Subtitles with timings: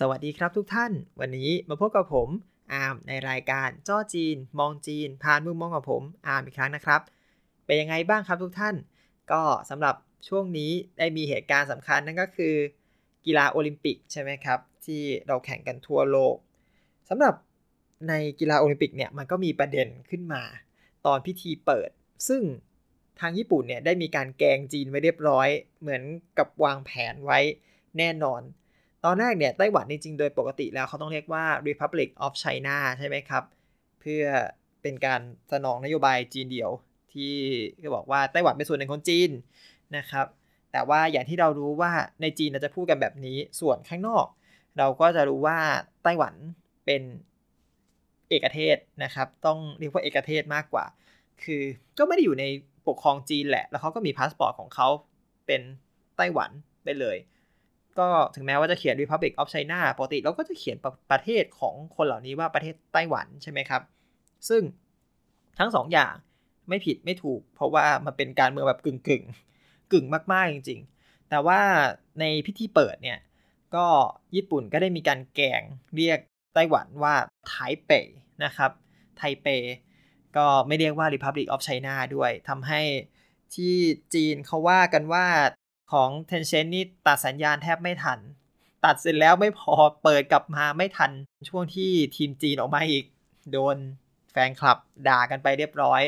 [0.00, 2.28] สวัสดีครับทุกท่าน วันนี้มาพบกับผม
[2.72, 7.00] อาร์มในรายการจ้อจีน มองจีน ผ่านมุมมองของผมอาร์มอีกครั้งนะครับ
[7.66, 8.74] เป็นยังไงบ้างครับทุกท่าน
[9.32, 9.94] ก็สำหรับ
[10.28, 12.54] ช่วงนี้ได้มีเหตุการณ์สำคัญนั่นก็คือ
[13.26, 16.36] กีฬาโอลิมปิกใช่ไหมครับ ที่เราแข่งกันทั่วโลก
[17.08, 17.34] สำหรับ
[18.08, 20.42] ในกีฬาโอลิมปิกเนี่ยมันก็มีประเด็นขึ้นมา
[21.06, 21.90] ตอนพิธีเปิด
[22.28, 22.42] ซึ่ง
[23.20, 25.48] ทางญี่ปุ่นเนี่ยได้มีการแกงจีนไว้เรียบร้อย
[25.80, 26.02] เหมือน
[26.38, 27.38] กับวางแผนไว้
[27.98, 28.42] แน่นอน
[29.04, 33.44] ตอนแรกเนี่ยไต้หวันจริงๆโดยปกติแล้วเขาต้องเรียกว่า Republic of China ใช่ไหมครับ
[34.00, 34.24] เพื่อ
[34.82, 35.20] เป็นการ
[35.52, 36.70] สนองนโยบายจีนเดียว
[37.12, 37.34] ที่
[37.82, 39.30] ก็บอกว่าไต้หวันเป็นส่วนหนึ่งของจีน
[39.96, 40.26] นะครับ
[40.72, 41.92] แต่ว่าอย่างที่เรารู้ว่า
[42.22, 44.26] ในจีนเราจะพูดกันแบบนี้ส่วนข้างนอก
[44.78, 45.58] เราก็จะรู้ว่า
[46.04, 46.34] ไต้หวัน
[46.86, 47.02] เป็น
[48.28, 50.84] เอกเทศนะครับ ต้องเรียกว่าเอกเทศมากกว่า
[51.42, 51.62] คือ
[51.98, 52.44] ก็ไม่ได้อยู่ใน
[52.88, 54.88] ปกครองจีนแหละ แล้วเขาก็มีพาสปอร์ตของเขา
[55.46, 55.60] เป็น
[56.16, 56.50] ไต้หวัน
[56.84, 57.16] ไปเลย
[58.00, 63.82] ก็ถึงแม้ว่าจะเขียน Republic of China ปกติเราก็จะเขียนประประเทศของคนเหล่านี้ว่าประเทศไต้หวันใช่ไหมครับ
[64.48, 64.62] ซึ่ง
[65.58, 66.14] ทั้งสองอย่าง
[66.68, 69.24] ไม่ผิดไม่ถูก เพราะว่ามันเป็นการเมืองแบบกึ่งกึ่ง
[69.92, 71.60] กึ่งมาก ๆ จริง ๆ แต่ว่า
[72.20, 73.18] ในพิธีเปิดเนี่ย
[73.76, 73.86] ก็
[74.34, 75.62] ญี่ปุ่นก็ได้มีการแกง
[75.96, 76.18] เรียก
[76.54, 77.14] ไต้หวันว่า
[77.46, 77.54] ไท
[77.86, 77.92] เป
[78.44, 78.70] นะครับ
[79.16, 79.46] ไทเป
[80.36, 82.80] ก็ไม่เรียกว่า Republic of China ด้วยทำให้
[83.54, 83.74] ที่
[84.14, 85.26] จีนเขาว่ากันว่า
[85.92, 88.18] ของ Tencent นี่ตัดสัญญาณแทบไม่ทัน
[88.84, 91.10] ตัดเสร็จแล้วไม่พอเปิดกลับมาไม่ทัน
[91.48, 93.04] ช่วงที่ทีมจีนออกมาอีก
[93.52, 93.76] โดน
[94.32, 94.78] แฟนคลับ
[95.08, 96.02] ด่ากันไปเรียบร้อย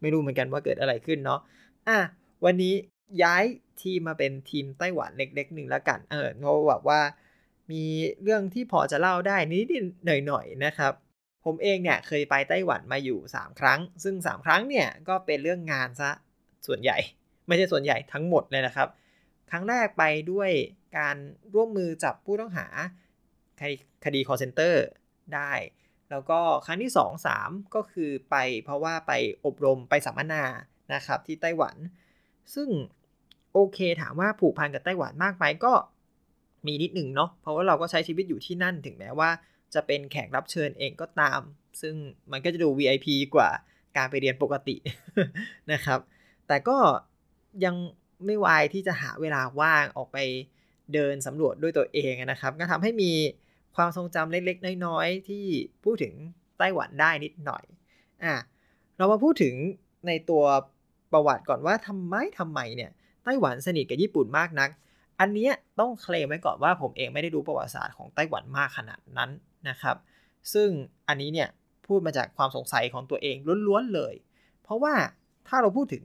[0.00, 1.40] ไม่รู้เหมือนกันว่าเกิดอะไรขึ้นเนาะ
[1.88, 1.98] อะ
[2.44, 2.74] วันนี้
[3.22, 3.44] ย้าย
[3.82, 7.00] ทีมมาเป็นทีมไต้หวันเล็กๆหนึ่งแล้วกัน เออเพราะแบบว่า
[7.70, 7.82] มี
[8.22, 10.92] เรื่องที่พอจะเล่าได้นิดๆหน่อยๆนะครับ
[11.44, 16.10] ผมเองเนี่ยเคยไปไต้หวันมาอยู่ 3 ครั้ง ซึ่ง 3 ครั้งเนี่ยก็เป็นเรื่องงานซะ
[16.66, 16.96] ส่วนใหญ่
[17.46, 18.88] ไม่ใช่ส่วนใหญ่ทั้งหมดเลยนะครับ
[19.54, 20.50] รั้งแรกไปด้วย
[20.98, 21.16] การ
[21.54, 22.66] ร่วมมือจับผู้ต้องหา
[24.04, 24.74] คดี call center
[25.34, 25.52] ได้
[26.10, 29.12] แล้วก็ครั้งที่ 2 3 ก็คือไปเพราะว่าไป
[29.46, 30.44] อบรมไปสัมมนา
[30.94, 31.76] นะครับที่ไต้หวัน
[32.54, 32.68] ซึ่ง
[33.52, 35.72] โอเคถามว่าผูกพันกับไต้หวันมากไหมก็
[36.66, 39.30] มีนิดหนึ่งเนาะเพราะว่าเราก็ใช้ชีวิตอยู่ที่นั่นถึงแม้ว่า
[39.74, 41.40] จะเป็นแขกรับเชิญเองก็ตาม
[41.80, 41.94] ซึ่ง
[42.32, 43.50] มันก็จะดู VIP กว่า
[43.96, 44.76] การไปเรียนปกติ
[45.72, 46.00] นะครับ
[46.48, 46.78] แต่ก็
[47.64, 47.76] ยัง
[48.26, 50.18] ไม่วายที่จะหาเวลาว่างออกไป
[50.94, 53.12] เดินสำรวจด้วยตัวเองนะครับ ก็ทำให้มี
[53.76, 55.44] ความทรงจำเล็กๆ น้อยๆ ที่
[55.84, 56.14] พูดถึง
[56.58, 57.64] ไต้หวันได้นิดหน่อย
[58.24, 58.34] อะ
[58.96, 59.54] เรามาพูดถึง
[60.06, 60.42] ในตัว
[61.12, 62.90] ประวัติก่อนว่าทำไมทำไมเนี่ย
[63.24, 64.70] ไต้หวันสนิทกับญี่ปุ่นมากนัก
[65.20, 65.48] อันนี้
[65.80, 69.30] ต้องเคลมไว้ก่อนว่าผมเองไม่ได้รู้ประวัติศาสตร์ของไต้หวันมากขนาดนั้น
[69.68, 69.96] นะครับ
[70.52, 70.68] ซึ่ง
[71.08, 71.48] อันนี้เนี่ย
[71.86, 73.36] พูดมาจากความสงสัยของตัวเอง
[73.66, 74.14] ล้วนๆเลย
[74.62, 74.94] เพราะว่า
[75.48, 76.04] ถ้าเราพูดถึง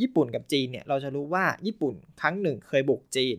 [0.00, 3.38] ญี่ปุ่นกับจีนเนี่ยเราจะรู้ว่าญี่ปุ่นครั้งหนึ่งเคยบุกจีน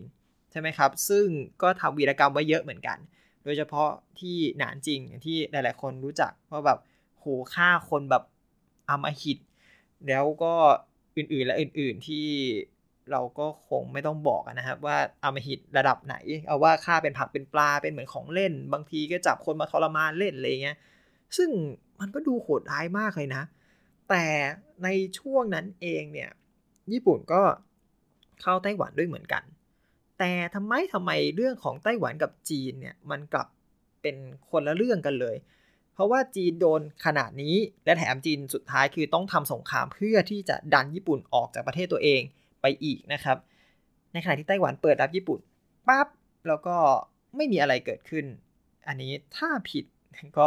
[0.50, 1.26] ใช่ไหมครับ ซึ่ง
[1.62, 2.98] ก็ทำวีรกรรมไว้เยอะเหมือนกัน
[3.44, 3.90] โดยเฉพาะ
[4.20, 6.78] ที่หนานจริงที่หลาย ๆ คนรู้จักว่าแบบ
[7.18, 8.22] โหฆ่าคนแบบ
[8.88, 9.38] อมหิต
[10.08, 10.54] แล้วก็
[11.16, 12.26] อื่น ๆ และอื่น ๆ ที่
[13.12, 16.16] เราก็คงไม่ต้องบอกนะครับว่าอมหิตระดับไหน
[16.46, 20.76] เอาว่าฆ่าเป็นผักเป็นปลาเป็นเหมือนของเล่น บางทีก็จับคนมาทรมานเล่นอะไรเงี้ย
[21.36, 21.50] ซึ่ง
[22.00, 23.42] มันก็ดูโหดร้ายมากเลยนะ
[24.08, 24.24] แต่
[24.84, 24.88] ใน
[25.18, 26.30] ช่วงนั้นเองเนี่ย
[26.92, 27.42] ญี่ปุ่นก็
[28.42, 29.42] เข้าไต้หวันด้วยเหมือนกัน
[30.18, 33.48] แต่ทำไมทำไมเรื่องของไต้หวันกับจีนเนี่ยมันกลับ
[34.02, 34.16] เป็น
[34.50, 35.36] คนละเรื่องกันเลย
[35.94, 42.20] เพราะว่าจีนโดนขนาดนี้และแถมจีนสุดท้ายคือต้องทำสงครามเพื่อที่จะดันญี่ปุ่นออกจากประเทศตัวเอง
[42.62, 43.36] ไปอีกนะครับ
[44.12, 45.40] ในขณะที่ไต้หวันเปิดรับญี่ปุ่น
[45.88, 46.06] ปั๊บ
[46.48, 46.76] แล้วก็
[47.36, 48.24] ไม่มีอะไรเกิดขึ้น
[48.88, 49.84] อันนี้ถ้าผิด
[50.38, 50.46] ก็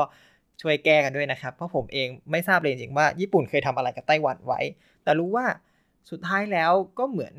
[0.62, 4.62] ช่วยแก้กันด้วยนะครับ เพราะผมเองไม่ทราบเลยจริงว่าญี่ปุ่นเคยทำอะไรกับไต้หวันไว้
[5.04, 5.46] แต่รู้ว่า
[6.12, 7.34] สุดท้ายแล้วก็เหมือน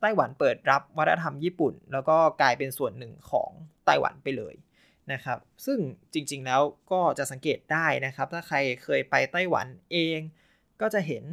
[0.00, 3.50] ไต้หวันเปิดรับวัฒนธรรมญี่ปุ่น แล้วก็กลายเป็นส่วนหนึ่งของ
[3.86, 4.54] ไต้หวันไปเลย
[5.12, 5.78] นะครับ ซึ่ง
[6.12, 6.60] จริงๆแล้ว
[6.92, 10.20] ก็จะสังเกตได้นะครับ ถ้าใครเคยไปไต้หวันเอง
[10.80, 11.24] ก็จะเห็น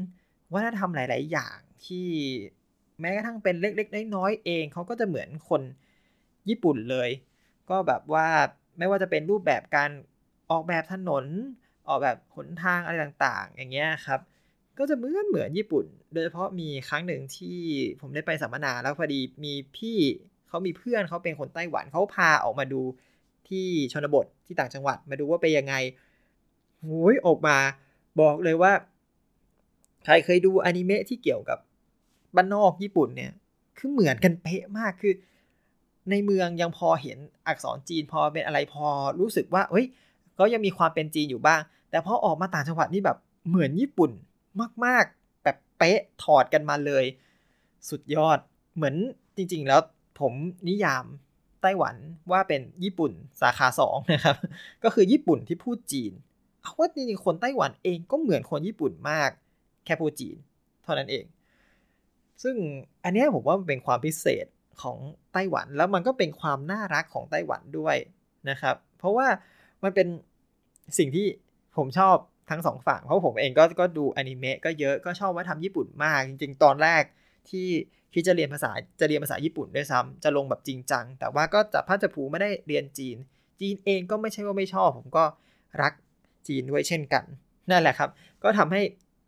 [0.54, 2.08] วัฒนธรรมหลาย ๆ อย่างที่
[3.00, 5.62] แม้กระทั่งเป็นเล็ก ๆ น้อยๆเองเขาก็จะเหมือนคน
[6.50, 7.10] ญี่ปุ่นเลย
[7.70, 8.28] ก็แบบว่า
[8.78, 9.90] ไม่ว่าจะเป็นรูปแบบการ
[10.52, 11.26] ออกแบบถนน
[11.88, 14.20] ออกแบบหนทางอะไรต่างๆ อย่างเงี้ยครับ
[14.78, 17.58] ก็จะเหมือนเหมือนญี่ปุ่น โดยเฉพาะมีครั้งหนึ่งที่
[18.02, 19.98] ผมได้ไปสัมมนาแล้วพอดีมีพี่
[20.48, 22.82] เขามีเพื่อนเขาเป็นคนไต้หวันเขาพาออกมาดู
[23.50, 25.74] ที่ชนบทที่ต่างจังหวัดมาดูว่าเป็นยังไง
[26.82, 27.58] โอ้ยออกมา
[28.22, 28.72] บอกเลยว่า
[30.04, 31.60] ใครเคยดูอนิเมะที่เกี่ยวกับ
[32.36, 33.32] บ้านนอกญี่ปุ่นเนี่ย
[33.78, 35.14] คือเหมือนกันเป๊ะมากคือ
[36.10, 38.86] ในเมืองยังพอเห็นอักษรจีนพอเป็นอะไรพอ
[39.20, 39.86] รู้สึกว่าเฮ้ย
[40.40, 43.18] ก็ยังมีความเป็นจีนอยู่บ้าง แต่พอออกมาต่างจังหวัดนี่แบบ
[43.50, 44.12] เหมือนญี่ปุ่น
[44.86, 47.06] มาก ๆ แบบเป๊ะถอดกันมาเลย
[47.90, 48.40] สุดยอด
[48.76, 48.96] เหมือน
[49.38, 49.82] จริง ๆ แล้ว
[50.20, 50.34] ผม
[50.70, 51.06] นิยาม
[51.62, 51.96] ไต้หวัน
[52.32, 53.12] ว่าเป็นญี่ปุ่น
[53.42, 54.38] สาขาสองนะครับ
[54.84, 56.12] ก็คือญี่ปุ่นที่พูดจีน
[56.62, 59.30] เอาว่าจริงๆคนไต้หวันเองก็เหมือนคนญี่ปุ่นมาก
[59.86, 60.36] แค่พูดจีน
[60.84, 61.26] เท่านั้นเอง
[62.44, 62.56] ซึ่ง
[63.04, 64.46] อันนี้ผมว่ามันเป็นความพิเศษ
[64.82, 64.98] ของ
[65.34, 67.96] ไต้หวันแล้วมันก็เป็นความน่ารักของไต้หวันด้วย
[68.50, 69.28] นะครับ เพราะว่า
[69.84, 70.08] มันเป็น
[70.98, 71.28] สิ่งที่
[71.78, 72.16] ผมชอบ
[72.50, 77.04] ทั้งสองฝั่ง เพราะผมเองก็ก็ดูอนิเมะก็เยอะก็ชอบว่าทำญี่ปุ่นมาก จริง ๆ ตอนแรก
[77.50, 77.70] ที่
[78.14, 83.18] ที่จะเรียนภาษาจะเรียนภาษาญี่ปุ่นด้วยซ้ำจะลงแบบจริงจัง แต่ว่าก็จะพัฒผูไม่ได้เรียนจีน
[83.60, 85.26] จีนเองก็ไม่ใช่ว่าไม่ชอบ ผมก็
[85.82, 85.94] รัก
[86.48, 87.24] จีนด้วยเช่นกัน
[87.70, 88.10] นั่นแหละครับ
[88.44, 88.82] ก็ทำให้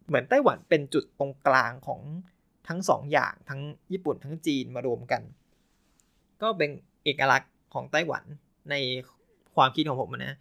[0.07, 2.01] เหมือนไต้หวันเป็นจุดตรงกลางของ
[2.67, 3.61] ทั้งสองอย่างทั้ง
[3.91, 5.21] ญี่ปุ่นทั้งจีนมารวมกัน
[6.41, 6.69] ก็เป็น
[7.03, 8.23] เอกลักษณ์ของไต้หวัน
[8.69, 8.75] ใน
[9.55, 10.37] ความคิดของผมนะ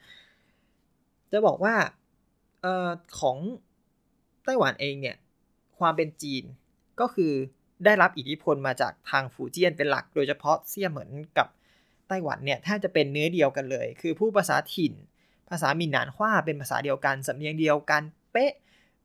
[1.32, 1.74] จะบอกว่า
[2.64, 2.90] ออ
[3.20, 3.36] ของ
[4.44, 5.16] ไต้หวันเองเนี่ย
[5.78, 6.44] ความเป็นจีน
[7.00, 7.32] ก็คือ
[7.84, 11.48] ได้รับอิทธิพลมาจากทางฟูเจียนเป็นหลัก โดยเฉพาะเซี่ยเหมือนกับ
[12.08, 14.94] ไต้หวันเนี่ยแทบจะเป็นเนื้อเดียวกันเลย คือผู้ภาษาถิ่น
[15.50, 18.02] ภาษามินหนานฮวาเป็นภาษาเดียวกันสำเนียงเดียวกัน
[18.32, 18.52] เป๊ะ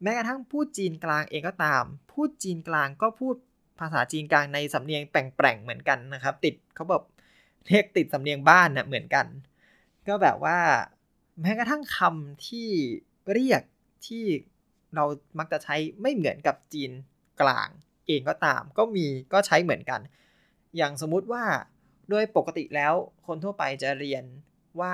[0.01, 3.35] แม้กระทั่งพูดจีนกลางเองก็ตาม พูดจีนกลางก็พูด
[3.79, 7.03] ภาษาจีนกลางในสำเนียงแปลงๆเหมือนกันนะครับ ติดเขาแบบ
[7.67, 9.25] เรียกติดสำเนียงบ้านนะเหมือนกัน
[10.07, 10.57] ก็แบบว่า
[11.41, 12.69] แม้กระทั่งคำที่
[13.31, 13.61] เรียก
[14.07, 14.25] ที่
[14.95, 15.05] เรา
[15.39, 16.91] มักจะใช้ไม่เหมือนกับจีน
[17.41, 17.69] กลาง
[18.07, 20.01] เองก็ตาม ก็มีก็ใช้เหมือนกัน
[20.77, 21.43] อย่างสมมุติว่า
[22.09, 22.93] โดยปกติแล้ว
[23.27, 24.23] คนทั่วไปจะเรียน
[24.79, 24.93] ว่า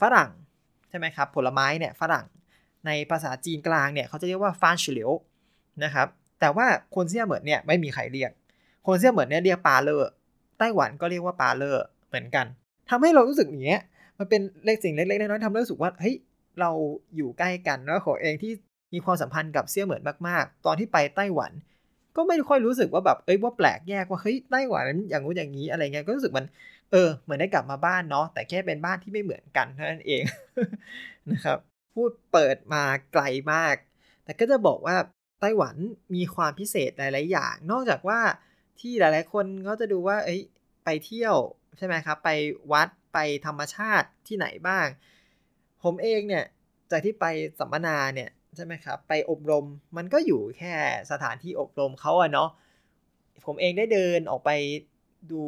[0.00, 0.30] ฝรั่ง
[0.88, 2.26] ใช่ไหมครับผลไม้เนี่ยฝรั่ง
[2.86, 5.10] ในภาษาจีนกลางเนี่ยเขาจะเรียกว่าฟานชิลิว
[5.84, 6.08] นะครับ
[6.40, 8.30] แต่ว่าคนเซี่ยเหมือนเนี่ยไม่มีใครเรียก
[8.86, 10.10] คนเซี่ยเหมือนเนี่ยเรียกปาเลอร์
[10.58, 12.46] ไต้หวันก็เรียกว่าปาเลอร์เหมือนกัน
[12.90, 13.82] ทำให้เรารู้สึกอย่างเงี้ย
[14.18, 16.16] มันเป็นเล็กสิ่งเล็กๆน้อยๆทำให้รู้สึกว่าเฮ้ย
[16.60, 16.70] เรา
[17.16, 18.52] อยู่ใกล้กันแล้วขอเองที่
[18.94, 21.52] มีความสัมพันธ์กับเซี่ยเหมือนมากๆ ตอนที่ไปไต้หวัน
[22.16, 26.46] ก็ไม่ค่อยรู้สึกว่าแบบเอ้ยว่าแปลกแยกว่าเฮ้ยไต้หวันอย่างงู้นอย่างนี้อะไรเงี้ยก็รู้สึกมัน
[26.92, 30.22] เออเหมือนได้กลับมาบ้านเนาะแต่แค่เป็นบ้านที่ไม่เหมือนกันเท่านั้นเอง
[31.30, 31.58] นะครับ
[31.94, 32.82] พูดเปิดมา
[33.12, 33.22] ไกล
[33.52, 33.76] มาก
[34.24, 34.96] แต่ก็จะบอกว่า
[35.40, 35.76] ไต้หวัน
[36.14, 38.20] มีความพิเศษหลาย ๆ อย่าง นอกจากว่า
[38.80, 40.40] ที่หลาย ๆ คนก็จะดูว่า เอ้ย
[40.84, 41.36] ไปเที่ยว
[41.78, 42.30] ใช่ไหมครับ ไป
[42.72, 44.86] วัด ไปธรรมชาติที่ไหนบ้าง
[45.86, 46.44] ผมเองเนี่ย
[46.90, 47.26] จากที่ไป
[47.58, 49.64] สัมมนาเนี่ยใช่ไหมครับไปอบรม
[49.96, 50.74] มันก็อยู่แค่
[51.10, 52.50] สถานที่อบรมเขาอะเนาะ
[53.46, 54.50] ผมเองได้เดินออกไป
[55.30, 55.42] ดู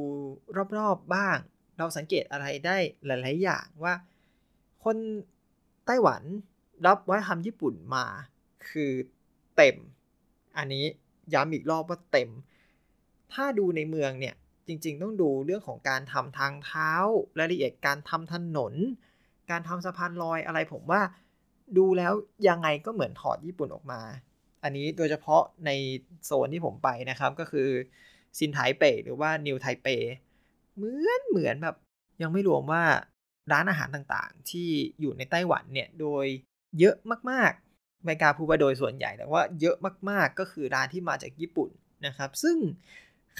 [0.78, 1.36] รอบๆบ้าง
[1.78, 2.76] เราสังเกตอะไรได้
[3.06, 3.94] หลาย ๆ อย่างว่า
[4.84, 4.96] คน
[5.86, 6.22] ไต้หวัน
[6.86, 8.06] รับวัฒนธรรมญี่ปุ่นมา
[8.70, 8.92] คือ
[9.56, 9.76] เต็ม
[10.56, 10.84] อันนี้
[11.34, 12.30] ย้ำอีกรอบว่าเต็ม
[13.32, 14.34] ถ้าดูในเมืองเนี่ย
[14.66, 16.92] จริง ๆ ต้องดูเรื่องของการทำทางเท้า
[17.38, 18.74] รายละเอียดการทำถนน
[19.50, 21.00] การทำสะพานลอยอะไรผมว่า
[21.78, 22.12] ดูแล้ว
[22.48, 24.00] ยังไงก็เหมือนถอดญี่ปุ่นออกมา
[24.62, 25.70] อันนี้โดยเฉพาะใน
[26.24, 27.68] โซนที่ผมไปนะครับ ก็คือ
[28.38, 29.86] ซินไทเปหรือว่านิวไทเป
[30.76, 31.76] เหมือนเหมือนแบบ
[32.22, 32.82] ยังไม่รวมว่า
[33.52, 34.68] ร้านอาหารต่างๆ ที่
[35.00, 36.26] อยู่ในไต้หวันเนี่ยโดย
[36.78, 36.96] เยอะ
[37.30, 39.76] มากๆไม่กล้าพูดว่าโดยส่วนใหญ่แต่ว่าเยอะ
[40.10, 41.70] มากๆก็คือร้านที่มาจากญี่ปุ่น
[42.06, 42.56] นะครับ ซึ่ง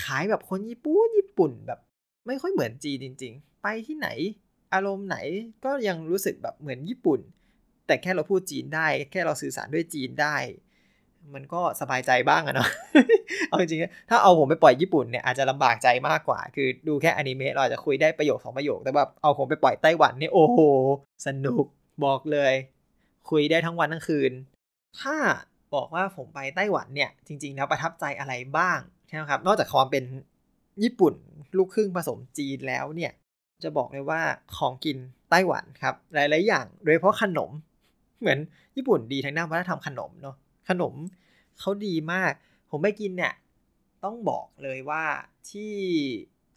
[0.03, 1.81] ขายแบบคนญี่ปุ่นญี่ปุ่นแบบ
[2.27, 4.09] ไม่ค่อยเหมือนจีนจริง ๆ ไปที่ไหน
[4.75, 5.17] อารมณ์ไหน
[5.65, 7.21] ก็ยังรู้สึกแบบเหมือนญี่ปุ่น
[7.87, 10.37] แต่แค่เราพูดจีนได้ แค่เราสื่อสารด้วยจีนได้
[11.35, 12.69] มันก็สบายใจบ้างอะเนาะ
[13.49, 20.59] เอาจริงๆถ้าเอาผมไปปล่อยญี่ปุ่นเนี่ยอาจจะลำบากใจมากกว่า คือดูแค่อนิเมะเราจะคุยได้ประโยคสองประโยคแต่แบบเอาผมไปปล่อยไต้หวันเนี่ยโอ้โห
[21.27, 21.65] สนุก
[22.05, 22.55] บอกเลย
[23.31, 24.33] คุยได้ทั้งวันทั้งคืน
[25.01, 25.17] ถ้า
[25.75, 30.05] บอกว่าผมไปไต้หวันเนี่ยจริงๆแล้วประทับใจอะไรบ้างใช่ไหมครับ นอกจากความเป็น
[30.83, 31.15] ญี่ปุ่น
[31.57, 33.13] ลูกครึ่งผสมจีนแล้วเนี่ย
[33.63, 34.21] จะบอกเลยว่า
[34.57, 34.99] ของกิน
[35.31, 37.51] ไต้หวันครับ หลาย ๆ อย่าง โดยเฉพาะขนม
[38.21, 38.39] เหมือน
[38.77, 40.37] ญี่ปุ่นดีทั้งด้านวัฒนธรรมขนมเนาะ
[40.69, 40.95] ขนม
[41.59, 42.33] เขาดีมาก
[42.71, 43.35] ผมไปกินเนี่ย
[44.05, 45.05] ต้องบอกเลยว่า
[45.51, 45.73] ที่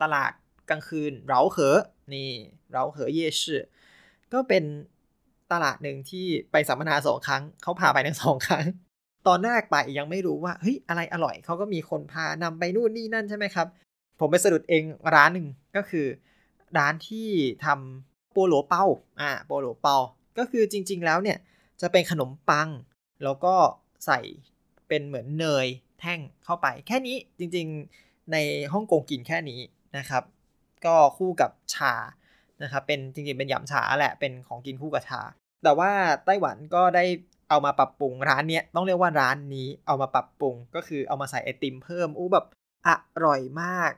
[0.01, 0.31] ตลาด
[0.70, 1.77] กลางคืนเราเขอ
[2.13, 2.29] นี่
[2.74, 3.63] เราเขอเยชื่อ
[4.34, 4.63] ก็เป็น
[5.51, 8.65] ตลาดหนึ่งที่ไปสัมมนาสองครั้ง เขาพาไปทั้งสองครั้ง
[9.27, 13.67] ตอนแรกไปยังไม่รู้ว่าเฮ้ยอะไรอร่อยเขาก็มีคนพานำไปนู่นนี่นั่นใช่ไหมครับ
[14.20, 14.84] ผมไปสะดุดเอง
[15.15, 16.05] ร้านหนึ่งก็คือ
[16.78, 17.30] ร้านที่
[17.66, 18.84] ทำโปโลเปา
[19.22, 19.96] อ่าโปโลเปา
[20.38, 21.38] ก็คือจริง ๆ แล้วเนี่ย
[21.82, 22.70] จะเป็นขนมปัง
[23.24, 23.56] แล้วก็
[24.06, 24.20] ใส่
[24.88, 25.68] เป็นเหมือนเนย
[26.00, 28.38] แท่งเข้าไป แค่นี้จริงๆใน
[28.74, 29.60] ฮ่องกงกินแค่นี้
[29.98, 30.24] นะครับ
[30.86, 31.94] ก็คู่กับชา
[32.63, 35.22] นะครับเป็นจริงๆเป็นยำชาแหละเป็นของกินคู่กับชา
[35.63, 35.92] แต่ว่า
[36.25, 37.06] ไต้หวันก็ได้
[37.50, 42.46] เอามาปรับปรุงร้านเนี้ยต้องเรียกว่าร้านนี้เอามาปรับปรุงก็คือเอามาใส่ไอติมเพิ่มอู้แบบ
[42.88, 42.90] อ
[43.25, 43.92] ร่อยมาก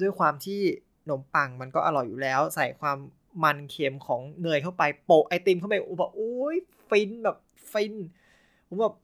[0.00, 0.62] ด้วยความที่
[1.10, 2.96] นมปังมันก็อร่อยอยู่แล้ว ใส่ความ
[3.44, 6.56] มันเค็มของเนยเข้าไปโปะไอติมเข้าไปอู้แบบโอ้ย
[6.88, 7.36] ฟินแบบ
[7.72, 7.94] ฟิน
[8.68, 8.94] ผมแบบ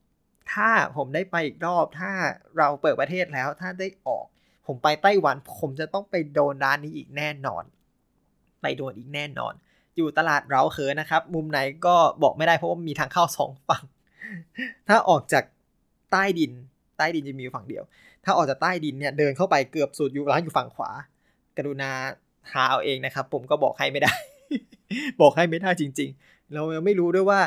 [0.53, 2.11] ถ้าผมได้ไปอีกรอบ ถ้า
[2.59, 4.27] เราเปิดประเทศแล้ว ถ้าได้ออก
[4.67, 7.65] ผมไปไต้หวัน ผมจะต้องไปโดนร้านนี้อีกแน่นอน
[8.63, 9.55] ไปโดนอีกแน่นอน
[9.97, 13.85] อยู่ตลาดเราเคอนะครับ มุมไหนก็บอกไม่ได้เพราะว่ามีทางเข้าสองฝั่ง
[14.89, 15.45] ถ้าออกจาก
[16.13, 16.53] ใต้ดิน
[16.99, 17.85] ใต้ดินจะมีฝั่งเดียว
[18.25, 20.91] ถ้าออกจากใต้ดินเนี่ยเดินเข้าไปเกือบสุดอยู่ร้านอยู่ฝั่งขวา
[21.57, 21.91] กรุณา
[22.53, 24.13] หาเอาเองนะครับ ผมก็บอกให้ไม่ได้
[25.21, 27.41] บอกให้ไม่ได้จริง ๆ เรายังไม่รู้ด้วยว่า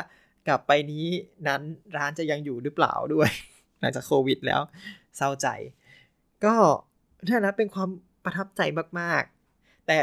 [0.48, 1.06] กลับไปนี้
[1.48, 1.62] นั้น
[1.96, 3.30] ร้านจะยังอยู่หรือเปล่าด้วย
[3.80, 4.60] หลังจากโควิดแล้ว
[5.16, 5.48] เศร้าใจ
[6.44, 6.54] ก็
[7.28, 7.88] นั่นนะเป็นความ
[8.24, 8.60] ประทับใจ
[9.00, 9.96] มากๆ แต่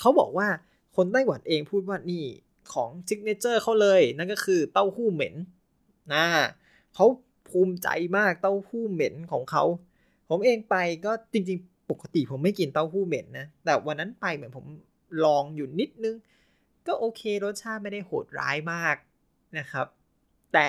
[0.00, 0.48] เขาบอกว่า
[0.96, 2.24] คนไต้หวันเองพูดว่านี่
[2.72, 5.34] ของ signature เขาเลย นั่นก็คือเต้าหู้เหม็น
[6.12, 6.24] นะ
[6.94, 7.06] เขา
[7.48, 9.64] ภูมิใจมากเต้าหู้เหม็นของเขา
[10.28, 11.58] ผมเองไปก็จริง
[11.90, 14.66] ปกติผมไม่กินเต้าหู้เหม็นนะ แต่วันนั้นไปเหมินผม
[15.24, 16.16] ลองอยู่นิดนึง
[16.86, 18.96] ก็โอเครสชาติไม่ได้โหดร้ายมาก
[19.58, 19.86] นะครับ
[20.54, 20.68] แต่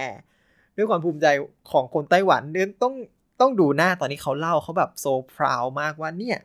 [0.78, 1.28] ด้วยความภูมิใจ
[1.72, 2.94] ของคนไต้หวันเนี่ยต้อง
[3.40, 6.38] ต้องดูหน้าตอนนี้เขาเล่าเขาแบบโซพราวมากว่าเนี่ย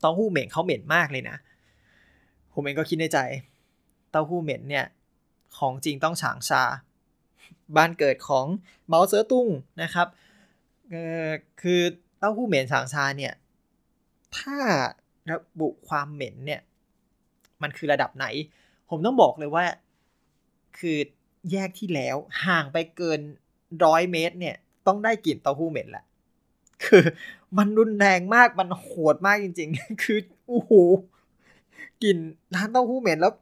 [0.00, 1.36] เต้าหู้เหม็นเขาเหม็นมากเลยนะ
[2.52, 3.18] ผมเองก็คิดในใจ
[4.10, 4.86] เต้าหู้เหม็นเนี่ย
[5.58, 6.62] ของจริงต้องฉางชา
[7.76, 8.46] บ้านเกิดของ
[8.86, 9.48] เมาเซอตุ้ง
[9.82, 10.08] นะครับ
[11.62, 11.80] คือ
[12.18, 13.32] เต้าหู้เหม็นฉางชาเนี่ย
[14.38, 14.56] ถ้า
[15.30, 16.60] ระบุความเหม็นเนี่ย
[17.62, 18.26] มันคือระดับไหน
[18.90, 19.64] ผมต้องบอกเลยว่า
[20.78, 20.98] คือ
[21.52, 23.20] แยกที่แล้วห่างไปเกิน
[23.84, 26.04] ร้อยเมตร เนี่ย ต้องได้กลิ่นเต้าหู้เหม็นแหละ
[26.84, 27.04] คือ
[27.58, 30.72] มันรุนแรงมากมันโหดมากจริง ๆ คือโอ้โห
[32.02, 32.18] กลิ่น
[32.54, 33.32] ร้านเต้าหู้เหม็นแล้ว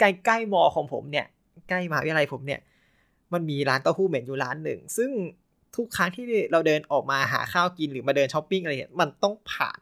[0.00, 1.26] ใกล้ๆมอของผมเนี่ย
[1.68, 2.60] ใกล้มหาวิทยาลัยผมเนี่ย
[3.32, 5.10] มันมีร้านเต้าหู้เหม็นอยู่ร้านหนึ่ง ซึ่ง
[5.76, 9.80] ทุกครั้งที่เราเดินออกมาหาข้าวกินหรือมาเดินช้อปปิ้งอะไรเนี่ยมันต้องผ่าน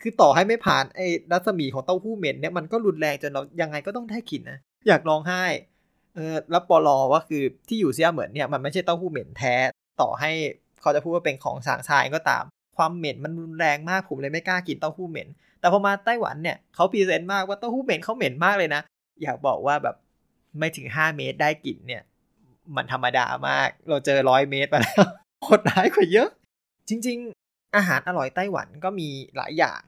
[0.00, 5.44] คือต่อให้ไม่ผ่านไอ้รัศมีของเต้าหู้เหม็นเนี่ยมันก็รุนแรงจนเรายังไงก็ต้องได้กลิ่นนะอยากร้องไห้
[6.14, 9.54] เออแล้วแปลว่าคือที่อยู่เซี่ยเหมินเนี่ยมันไม่ใช่เต้าหู้เหม็นแท้
[10.00, 10.30] ต่อให้
[10.80, 12.44] เขาจะพูดว่าเป็นของฉางซาก็ตาม
[12.76, 15.28] ความเหม็นมันรุนแรงมากผมเลยไม่กล้ากินเต้าหู้เหม็น
[15.60, 18.82] แต่พอมาไต้หวันเนี่ยเขา present มากว่าเต้าหู้เหม็นเขาเหม็นมากเลยนะ
[19.22, 19.96] อยากบอกว่าแบบ
[20.58, 22.02] ไม่ถึง 5 เมตรได้กลิ่นเนี่ย
[22.76, 25.06] มันธรรมดามาก เราเจอร้อยเมตรมาแล้ว
[25.42, 26.28] โคตรร้ายกว่าเยอะ
[26.88, 29.80] จริง ๆ อาหารอร่อยไต้หวันก็มีหลายอย่าง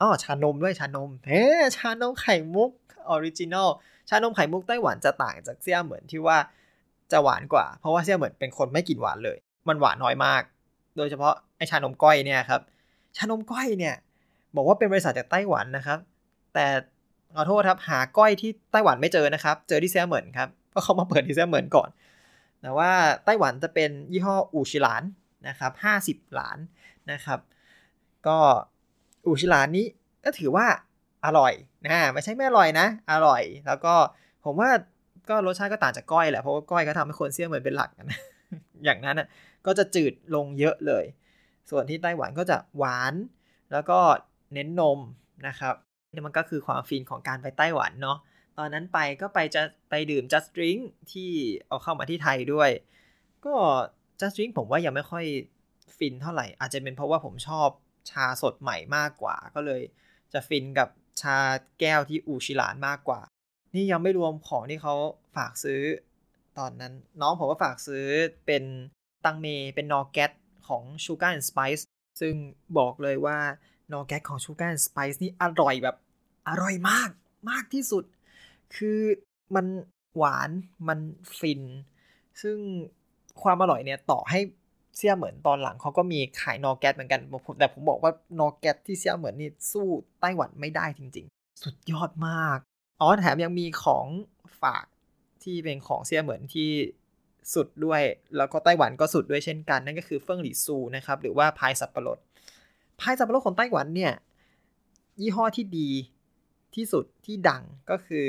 [0.00, 1.44] อ๋อชานมด้วยชานมเฮ้
[1.76, 2.70] ชานมไข่มุก
[3.08, 3.68] original
[4.08, 6.38] ชานมไข่มุกไต้หวันจะต่างจากเซี่ยเหมินที่ว่า
[7.12, 9.38] จะหวานกว่า เพราะว่าเซี่ยเหมินเป็นคนไม่กินหวานเลย
[9.68, 10.42] มันหวานน้อยมาก
[10.96, 12.60] โดยเฉพาะไอชานมก้อยเนี่ยครับ
[13.16, 13.94] ชานมก้อยเนี่ย
[14.56, 15.98] บอกว่าเป็นบริษัทจากไต้หวันนะครับ
[16.54, 16.66] แต่
[17.34, 21.88] ขอโทษครับหาก้อยที่ไต้หวันไม่เจอนะครับ เจอที่เซี่ยเหมือนครับเพราะเขามาเปิดที่เซี่ยเหมือนก่อน
[22.62, 22.90] แต่ว่า
[23.24, 25.02] ไต้หวันจะเป็นยี่ห้ออูชิหลาน
[25.48, 26.58] นะครับห้าสิบหลาน
[27.12, 27.40] นะครับ
[28.26, 28.38] ก็
[29.26, 29.86] อูชิลานี้
[30.24, 30.66] ก็ถือว่า
[31.26, 31.52] อร่อย
[31.84, 33.94] นะไม่ใช่ไม่อร่อยนะ อร่อย แล้วก็
[34.44, 34.70] ผมว่า
[35.28, 38.20] ก็รสชาติก็ต่างจากก้อยแหละเพราะว่าก้อยก็ทำให้คนเซี่ยเหมือนเป็นหลักนะ
[38.84, 39.28] อย่างนั้นนะ
[39.66, 41.04] ก็จะจืดลงเยอะเลย
[41.70, 43.14] ส่วนที่ไต้หวันก็จะหวาน
[43.72, 43.98] แล้วก็
[44.54, 44.98] เน้นนม
[45.46, 45.74] นะครับ
[46.12, 48.18] นี่มันก็คือความฟินของการไปไต้หวันเนาะ
[48.58, 50.80] ตอนนั้นไปก็ไปจะไปดื่ม just drink
[51.12, 51.30] ที่
[51.66, 52.70] เอาเข้ามาที่ไทยด้วย
[53.46, 53.54] ก็
[54.20, 55.24] just drink ผมว่ายังไม่ค่อย
[55.98, 57.68] ฟินเท่าไหร่ อาจจะเป็นเพราะว่าผมชอบ
[58.10, 59.82] ชาสดใหม่มากกว่า ก็เลย
[60.32, 60.88] จะฟินกับ
[61.22, 61.38] ชา
[61.80, 63.20] แก้วที่อูชิหลานมากกว่า
[63.74, 64.94] นี่ยังไม่รวมของที่เขา
[65.36, 65.80] ฝากซื้อ
[66.58, 68.06] ตอนนั้นน้องผมก็ฝากซื้อ
[68.46, 68.64] เป็น
[69.24, 70.30] ตังเมเป็นนอแกต
[70.68, 71.82] ของ Sugar and Spice
[72.20, 72.34] ซึ่ง
[72.78, 73.38] บอกเลยว่า
[73.92, 75.96] นอแกตของ Sugar and Spice นี่อร่อยแบบ
[76.48, 77.10] อร่อยมาก
[77.50, 78.04] มากที่สุด
[78.76, 79.00] คือ
[79.54, 79.66] มัน
[80.16, 80.50] หวาน
[80.88, 80.98] มัน
[81.38, 81.62] ฟิน
[82.42, 82.56] ซึ่ง
[83.42, 84.40] ความอร่อยเนี่ยต่อให้
[84.96, 87.20] เซี่ยเหมือนตอนหลังเขาก็มีขายนอแกตเหมือนกัน
[87.58, 89.86] แต่ผมบอกว่านอแกตที่เซี่ยเหมือนนี่สู้
[90.20, 92.58] ไต้หวันไม่ได้จริง ๆ สุดยอดมาก
[93.00, 94.06] อ๋อแถมยังมีของ
[94.62, 94.84] ฝาก
[95.42, 96.70] ที่เป็นของเซี่ยเหมือนที่
[97.54, 98.02] สุดด้วย
[98.36, 102.18] แล้วก็ไต้หวันก็สุดด้วยเช่นกันนั่นก็คือเฟิ่งหลี่ซูนะครับหรือว่าพายสับปะรด
[103.00, 104.12] พายสับปะรดของไต้หวันเนี่ย
[105.20, 105.90] ยี่ห้อที่ดี
[106.74, 108.26] ที่สุดที่ดังก็คือ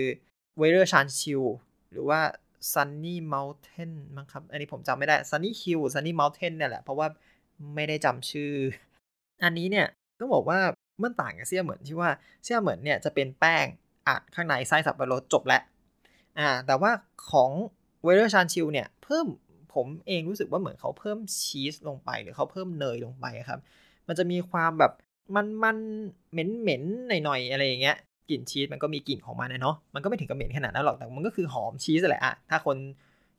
[0.58, 1.44] เวเรอร์ชานชิล
[1.92, 2.20] หรือว่า
[2.74, 7.08] Sunny Mountain มั้งครับ อันนี้ผมจำไม่ได้ Sunny Hill Sunny Mountain เนี่ยแหละ เพราะว่า
[7.76, 8.52] ไม่ได้จำชื่อ
[9.44, 9.88] อันนี้เนี่ย
[10.20, 10.60] ต้องบอกว่า
[11.04, 12.10] มันต่างกับเซี่ยเหมือนที่ว่า
[12.44, 13.66] เซี่ยเหมือนเนี่ยจะเป็นแป้ง
[14.08, 15.62] อัดข้างในไส้สับปะรดจบแล้ว
[16.40, 16.92] อ่าแต่ว่า
[17.32, 17.52] ของ
[18.04, 19.26] เวเรอร์ชานชิลเนี่ยเพิ่ม
[19.74, 23.60] ผมเองรู้สึกว่าเหมือนเขาเพิ่มชีสลงไป หรือเขาเพิ่มเนยลงไปครับ
[24.08, 24.92] มันจะมีความแบบ
[25.36, 25.78] มันมัน
[26.32, 27.98] เหม็นเหม็นหน่อยๆอะไรอย่างเงี้ย
[28.30, 32.78] กลิ่นชีสมันก็มีกลิ่นของมันนะเนาะมันก็ไม่ถึงกับเหม็นขนาดนั้นหรอกแต่มันก็คือหอมชีสแหละอะถ้าคน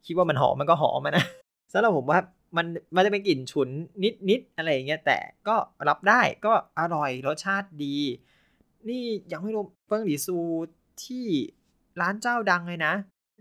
[0.07, 1.25] คิดว่ามันหอมมันก็หอมนะ
[1.73, 2.21] สำหรับผมว่า
[2.57, 2.67] มัน
[2.97, 3.69] มันจะเป็นกลิ่นฉุน
[4.05, 5.19] นิดนิดอะไรอย่างเงี้ยแต่
[5.49, 5.57] ก็
[5.89, 7.97] รับได้ก็อร่อยรสชาติดี
[8.89, 10.39] นี่ยังไม่รวมเฟิ่งหลีซู
[11.05, 11.27] ที่
[12.01, 12.93] ร้านเจ้าดังเลยนะ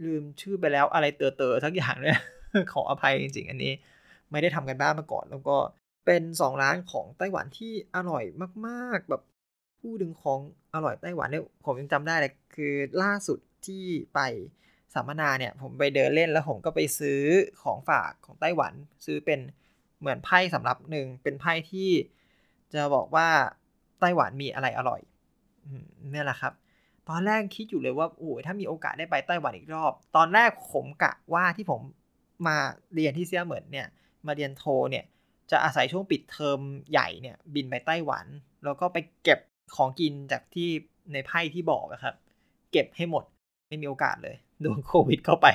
[0.05, 2.11] ลืมชื่อไปแล้วอะไรเตอเตอทักอย่างเลย
[2.73, 3.73] ขออภัยจริงๆ อันนี้
[4.31, 5.57] ไม่ได้ทำกันบ้านมาก่อน แล้วก็
[6.05, 8.23] เป็น 2 ร้านของไต้หวันที่อร่อย
[8.67, 9.21] มาก ๆ แบบ
[9.87, 10.39] พูดถึงของ
[10.73, 14.19] อร่อยไต้หวันเนี่ยผมยังจำได้เลยคือล่าสุดที่ไป
[14.93, 17.21] สัมมนาเนี่ย ผมไปเดินเล่นแล้วผมก็ไปซื้อ
[17.63, 18.73] ของฝากของไต้หวัน
[19.05, 19.39] ซื้อเป็น
[19.99, 21.89] เหมือนไพ่สำหรับหนึ่งเป็นไพ่ที่
[22.73, 23.27] จะบอกว่า
[23.99, 25.01] ไต้หวันมีอะไรอร่อย
[26.13, 26.53] นี่แหละครับ
[27.09, 31.81] ตอนแรกคิดอยู่เลยว่าโอ้ยถ้ามีโอกาสได้ไปไต้หวันอีกรอบ ตอนแรกผมกะว่าที่ผม
[32.47, 32.57] มา
[32.93, 33.87] เรียนที่เซียเหมือนเนี่ย
[34.27, 35.05] มาเรียนโทเนี่ย
[35.51, 36.59] จะอาศัยช่วงปิดเทอม
[36.91, 38.25] ใหญ่เนี่ย บินไปไต้หวัน
[38.63, 39.39] แล้วก็ไปเก็บ
[39.75, 40.69] ของกินจากที่
[41.13, 42.15] ในไพ่ที่บอกครับ
[42.71, 43.23] เก็บให้หมด
[43.67, 45.47] ไม่มีโอกาสเลยโดนโควิดเข้าไป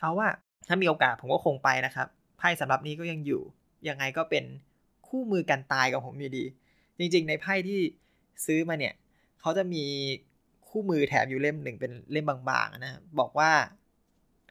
[0.00, 0.28] เอาว่า
[0.68, 3.42] ถ้ามีโอกาสผมก็คงไปนะครับไพ่สำหรับนี้ก็ยังอยู่
[3.88, 4.44] ยังไงก็เป็น
[5.08, 6.44] คู่มือกันตายกับผมอยู่ดี
[6.98, 7.80] จริง ๆ ในไพ่ที่
[8.46, 8.94] ซื้อมาเนี่ย
[9.40, 9.84] เขาจะมี
[10.68, 13.50] คู่มือแถมอยู่เล่มหนึ่งเป็นเล่มบางๆนะบอกว่า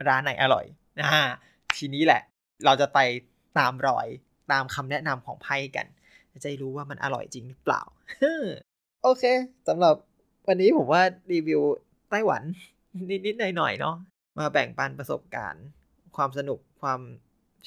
[0.08, 0.66] ร้านไหนอร่อย
[1.00, 1.06] นะ
[1.78, 2.22] ทีนี้แหละ
[2.66, 3.00] เราจะไป
[3.60, 4.08] ตามรอย
[4.52, 5.88] ตามคำแนะนำของไพ่กัน
[6.44, 7.82] จะรู้ว่ามันอร่อยจริงหรือเปล่า
[9.06, 9.24] โอเค
[9.68, 9.96] สำหรับ
[10.48, 11.62] วันนี้ผมว่ารีวิว
[12.10, 12.44] ไต้หวัน
[13.26, 13.96] นิด ๆ หน่อย ๆ เนาะ
[14.40, 15.64] มาแบ่งปันประสบการณ์
[16.16, 17.02] ความสนุกความ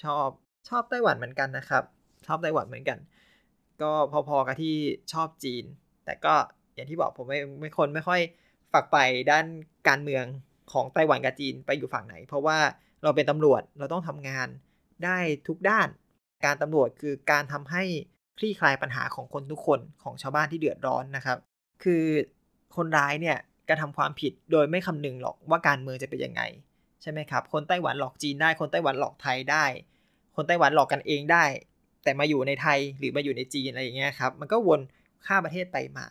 [0.02, 0.28] ชอบ
[0.69, 1.85] ชอบไต้หวันเหมือนกันนะครับ
[2.26, 2.99] ชอบไต้หวันเหมือนกัน
[3.83, 3.93] ก็
[4.28, 4.76] พอ ๆ กับที่
[5.12, 5.64] ชอบจีน
[6.05, 6.35] แต่ก็
[6.75, 8.21] อย่างที่บอกผมไม่ไม่คนไม่ค่อย
[8.73, 8.99] ฝักไป
[9.31, 9.47] ด้าน
[9.88, 10.25] การเมือง
[10.73, 12.59] ของไต้หวันกับจีนไปอยู่ฝั่งไหน เพราะว่า
[13.02, 14.49] เราเป็นตำรวจเราต้องทำงาน
[15.05, 15.88] ได้ทุกด้าน
[16.45, 17.85] การตำรวจคือการทำให้
[18.38, 21.38] คลี่คลายปัญหาของคนทุกคนของชาวบ้านที่เดือดร้อนนะครับ
[21.85, 22.05] คือ
[22.76, 23.37] คนร้ายเนี่ย
[23.69, 26.43] กระทำความผิดโดยไม่คำนึงหรอกว่าการเมืองจะเป็นยังไง
[27.02, 29.64] ใช่ไหมครับ คนไต้หวันหลอกจีนได้ คนไต้หวันหลอกไทยได้
[30.37, 31.45] คนไต้หวันหลอกกันเองได้
[32.05, 34.81] แต่มาอยู่ในไทยหรือมาอยู่ในจีนอะไรอย่างเงี้ยครับ มันก็วน
[35.26, 36.07] ข้ามประเทศไปมา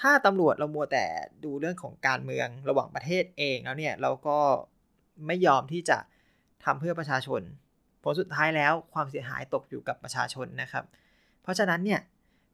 [0.00, 1.04] ถ้าตำรวจเรามัวแต่
[1.44, 4.38] ดูเรื่องของการเมืองระหว่างประเทศเองแล้วเนี่ยเราก็
[5.26, 5.98] ไม่ยอมที่จะ
[6.64, 7.42] ทำเพื่อประชาชน
[8.02, 12.00] ผลสุดท้ายแล้วความเสียหายตกอยู่กับประชาชนนะครับเราะฉะนั้นเนี่ย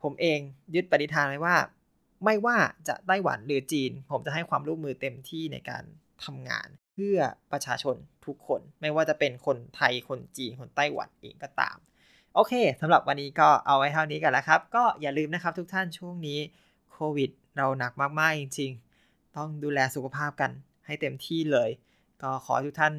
[0.03, 0.39] ผมเอง
[0.75, 1.57] ยึดปณิธานไว้ว่า
[2.25, 2.57] ไม่ว่า
[2.89, 5.85] จะไต้หวันหรือจีน ผมจะให้ความร่วมมือเต็มที่ในการ
[6.25, 7.19] ทำงาน เพื่อ
[7.53, 11.77] ประชาชนทุกคน ไม่ว่าจะเป็นคนไทยคนจีนคนไต้หวันเองก็ตาม
[12.35, 16.39] โอเคสำหรับวันนี้ก็เอาไว้เท่านี้กันแล้วครับ ก็อย่าลืมนะครับทุกท่านช่วงนี้
[16.93, 18.73] โควิดเราหนักมากๆจริง
[19.05, 20.51] ๆ ต้องดูแลสุขภาพกัน
[20.87, 21.71] ให้เต็มที่เลย
[22.23, 22.95] ก็ขอทุกท่าน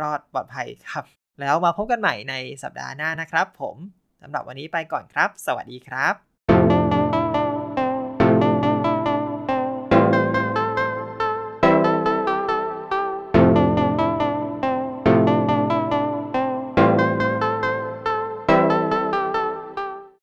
[0.00, 1.04] รอดปลอดภัยครับ
[1.40, 6.35] แล้วมาพบกันใหม่ในสัปดาห์หน้านะครับ ผมำหรับวันนี้ไปก่อนครับ สวัสดีครับ